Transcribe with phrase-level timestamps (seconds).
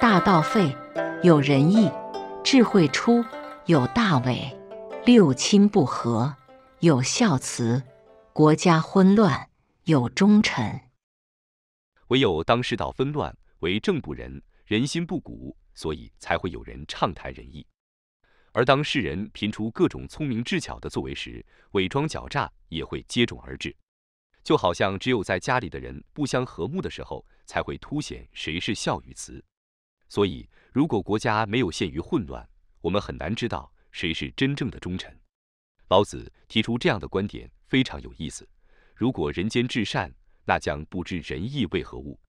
[0.00, 0.76] 大道废，
[1.22, 1.88] 有仁义；
[2.42, 3.24] 智慧出，
[3.66, 4.52] 有大伪；
[5.04, 6.34] 六亲不和，
[6.80, 7.82] 有孝慈；
[8.32, 9.48] 国家混乱，
[9.84, 10.80] 有忠臣。
[12.08, 17.66] 唯有当世道纷乱，为政不仁，人心不古，所以才会有人畅谈仁义。
[18.54, 23.74] 而当世人频出各种聪明智巧的作为时，伪装狡诈也会接踵而至。
[24.44, 29.44] 就好像只有在家里的人不相和睦的时候，才会凸显谁是孝与慈。
[30.08, 32.48] 所以，如果国家没有陷于混乱，
[32.80, 35.12] 我们很难知道谁是真正的忠臣。
[35.88, 38.48] 老子提出这样的观点非常有意思：
[38.94, 42.20] 如果人间至善，那将不知仁义为何物。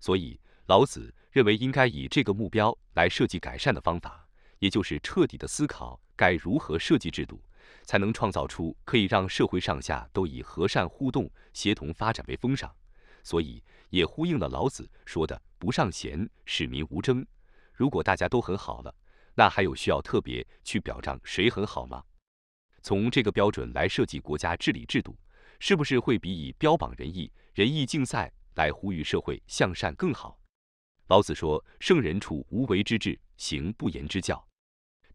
[0.00, 4.27] 所以，老子认为应该以这个目标来设计改善的方法，
[4.58, 7.42] 也就是彻底的思考该如何设计制度，
[7.84, 12.74] 才能创造出可以让社会上下都以和善互动、协同发展为风尚。
[13.22, 17.26] 所以，也呼应了老子说的“不尚贤，使民无争”。
[17.74, 18.94] 如果大家都很好了，
[19.34, 22.02] 那还有需要特别去表彰谁很好吗？
[22.82, 25.16] 从这个标准来设计国家治理制度，
[25.60, 30.38] 是不是会比以标榜仁义、仁义竞赛来呼吁社会向善更好？
[31.08, 34.42] 老子说：“圣人处无为之治，行不言之教。”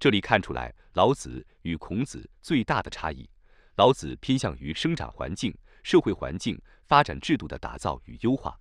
[0.03, 3.29] 这里看出来，老子与孔子最大的差异。
[3.77, 6.61] 老子偏向于生长环境、社会环境。
[6.85, 8.59] 发展制度的打造与优化，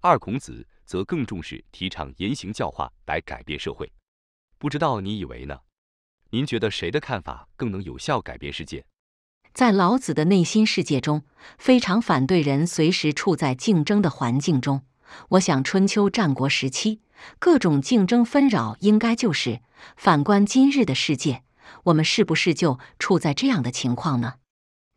[0.00, 3.92] 二孔子则更重视提倡言行教化来改变社会。
[4.56, 5.60] 不知道你以为呢？
[6.30, 8.86] 您觉得谁的看法更能有效改变世界？
[9.52, 11.22] 在老子的内心世界中，
[11.58, 14.82] 非常反对人随时处在竞争的环境中。
[15.28, 17.02] 我想，春秋战国时期
[17.38, 19.60] 各种竞争纷扰，应该就是
[19.96, 21.42] 反观今日的世界，
[21.84, 24.34] 我们是不是就处在这样的情况呢？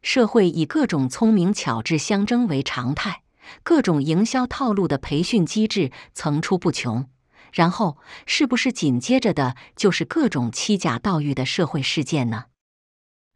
[0.02, 3.24] 社会以各种聪明巧智相争为常态，
[3.64, 7.10] 各种营销套路的培训机制层出不穷。
[7.52, 7.98] 然后，
[8.28, 12.46] 是不是紧接着的就是各种欺假盗玉的社会事件呢？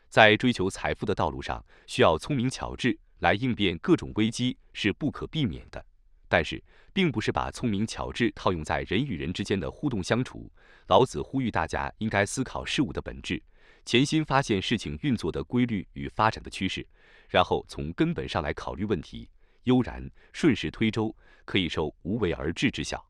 [0.07, 5.83] 在追求财富的道路上，需要聪明巧智来应变各种危机是不可避免的。
[6.33, 6.59] 但是，
[6.94, 10.51] 并不是把聪明巧智套用在人与人之间的互动相处。
[10.88, 13.39] 老子呼吁大家应该思考事物的本质。
[13.85, 16.83] 潜心发现事情运作的规律与发展的趋势，
[17.29, 19.29] 然后从根本上来考虑问题，
[19.66, 23.07] 悠然顺势推舟，可以收无为而治之效。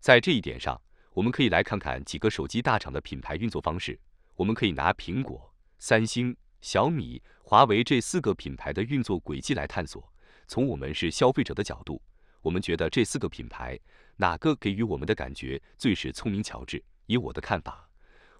[0.00, 0.82] 在这一点上，
[1.12, 3.96] 我们可以来看看几个手机大厂的品牌运作方式。
[4.34, 10.12] 我们可以拿苹果、三星、小米、华为这四个品牌的运作轨迹来探索。
[10.48, 12.02] 从我们是消费者的角度，
[12.42, 13.78] 我们觉得这四个品牌
[14.16, 16.82] 哪个给予我们的感觉最是聪明巧智？
[17.06, 17.88] 以我的看法。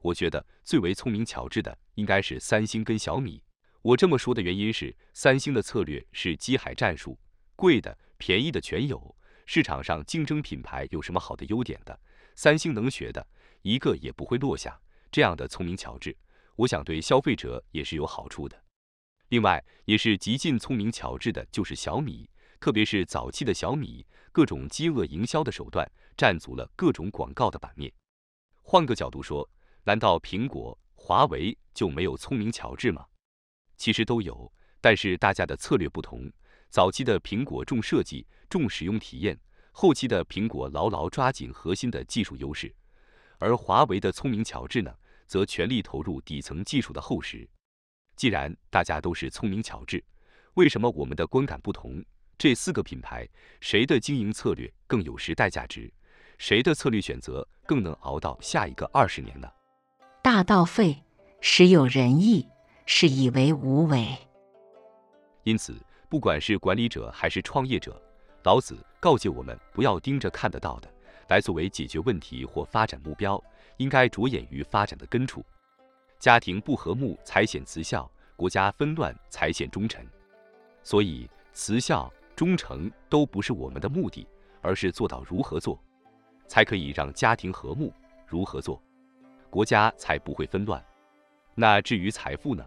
[0.01, 3.43] 我觉得最为聪明巧智的应该是三星跟小米。
[3.83, 7.19] 我这么说的原因是，三星的策略是机海战术，
[7.57, 9.17] 贵的、便宜的全有。
[9.47, 11.99] 市场上竞争品牌有什么好的优点的，
[12.35, 13.27] 三星能学的
[13.63, 14.79] 一个也不会落下。
[15.11, 16.15] 这样的聪明巧智，
[16.55, 18.63] 我想对消费者也是有好处的。
[19.31, 22.29] 另外，也是极尽聪明巧智的，就是小米，
[22.61, 27.93] 特别是早期的小米，各种饥饿营销的手段占足了各种广告的版面。
[28.63, 29.49] 换个角度说。
[29.85, 33.07] 难道苹果、华为就没有聪明巧智吗？
[33.79, 34.53] 其实都有，
[34.83, 36.31] 但是大家的策略不同。
[36.69, 39.35] 早期的苹果重设计、重使用体验；
[39.73, 42.71] 后期的苹果牢牢抓紧核心的技术优势。
[43.39, 44.95] 而华为的聪明巧智呢，
[45.27, 47.49] 则全力投入底层技术的厚实。
[48.15, 50.05] 既然大家都是聪明巧智，
[50.53, 52.05] 为什么我们的观感不同？
[52.39, 53.29] 这四个品牌，
[53.61, 55.93] 谁的经营策略更有时代价值？
[56.39, 59.51] 谁的策略选择更能熬到下一个二十年呢？
[60.23, 61.03] 大道废，
[61.41, 62.47] 时有仁义，
[62.87, 64.17] 是以为无为。
[65.43, 65.75] 因此，
[66.09, 68.01] 不管是管理者还是创业者，
[68.45, 70.89] 老子告诫我们不要盯着看得到的
[71.27, 73.43] 来作为解决问题或发展目标，
[73.79, 75.45] 应该着眼于发展的根处。
[76.21, 80.07] 家庭不和睦才显慈孝，国家纷乱才显忠臣。
[80.85, 84.25] 所以，慈孝、忠诚都不是我们的目的，
[84.63, 85.77] 而是做到如何做，
[86.47, 87.93] 才可以让家庭和睦。
[88.29, 88.81] 如何做？
[89.51, 90.81] 国家才不会纷乱。
[91.57, 92.65] 那至于财富呢？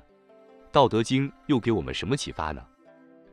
[0.74, 2.62] 《道德经》又给我们什么启发呢？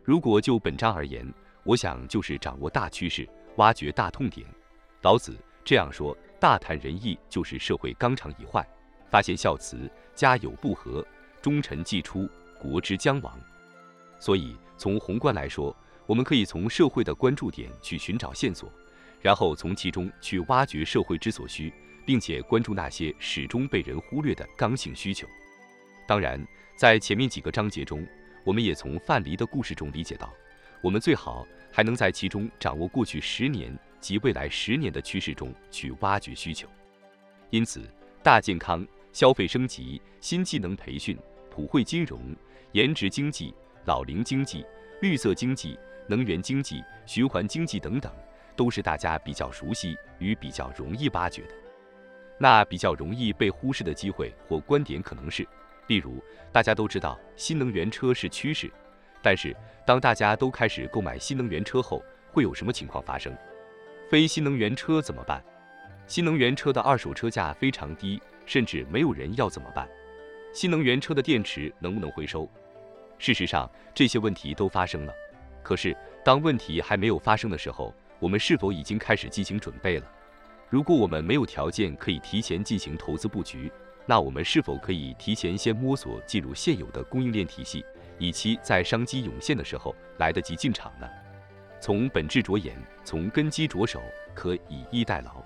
[0.05, 1.29] 如果就本章而言，
[1.65, 4.47] 我想就是掌握大趋势，挖掘大痛点。
[5.03, 8.63] 老子这样说：大谈仁义，就是社会纲常已坏；
[9.11, 11.05] 发现孝慈，家有不和，
[11.43, 12.29] 忠臣既出，
[12.61, 13.37] 国之将亡。
[14.21, 15.75] 所以从宏观来说，
[16.09, 18.73] 我们可以从社会的关注点去寻找线索，
[19.21, 21.73] 然后从其中去挖掘社会之所需。
[22.09, 25.29] 并且关注那些始终被人忽略的刚性需求。
[26.07, 26.43] 当然，
[26.75, 28.03] 在前面几个章节中，
[28.45, 30.33] 我们也从范蠡的故事中理解到，
[30.81, 36.67] 我们最好还能在其中掌握过去十年及未来十年的趋势中去挖掘需求。
[37.51, 37.83] 因此，
[38.23, 41.15] 大健康、消费升级、新技能培训、
[41.51, 42.35] 普惠金融、
[42.73, 43.53] 颜值经济、
[43.85, 44.65] 老龄经济、
[45.03, 45.79] 绿色经济、
[46.09, 48.11] 能源经济、循环经济等等，
[48.57, 51.55] 都是大家比较熟悉与比较容易挖掘的。
[52.39, 55.47] 那比较容易被忽视的机会或观点可能是。
[55.87, 56.23] 例如，
[56.53, 58.71] 大家都知道新能源车是趋势，
[59.23, 59.57] 但是
[59.87, 63.35] 当大家都开始购买新能源车后，会有什么情况发生？
[64.11, 65.43] 非新能源车怎么办？
[66.07, 69.89] 新能源车的二手车价非常低，甚至没有人要怎么办？
[70.53, 72.49] 新能源车的电池能不能回收？
[73.19, 75.13] 事实上，这些问题都发生了。
[75.69, 75.95] 可是，
[76.25, 80.07] 当问题还没有发生的时候，我们是否已经开始进行准备了？
[80.71, 83.71] 如果我们没有条件可以提前进行投资布局，
[84.07, 87.85] 那我们是否可以提前先摸索进入现有的供应链体系，
[88.19, 91.07] 以期在商机涌现的时候来得及进场呢？
[91.83, 92.75] 从本质着眼，
[93.05, 94.01] 从根基着手，
[94.35, 95.45] 可以逸待劳。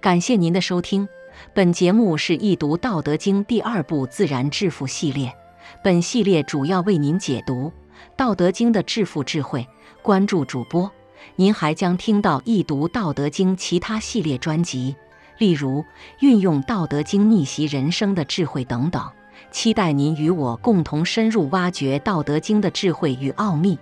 [0.00, 1.08] 感谢您的收听，
[1.54, 5.32] 本节目是易读《道德经》第二部自然致富系列，
[5.80, 7.68] 本系列主要为您解读
[8.16, 9.66] 《道德经》的致富智慧。
[10.02, 10.90] 关注主播，
[11.36, 14.94] 您还将听到易读《道德经》其他系列专辑。
[15.38, 15.84] 例如，
[16.20, 19.02] 运用《道德经》逆袭人生的智慧等等，
[19.50, 23.78] 期待您与我共同深入挖掘《道德经》的智慧与奥秘。